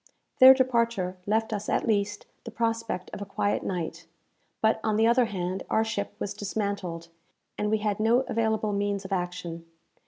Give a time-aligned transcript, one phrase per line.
[0.39, 4.07] Their departure left us at least the prospect of a quiet night;
[4.59, 7.09] but, on the other hand, our ship was dismantled,
[7.55, 9.63] and we had no available means of action.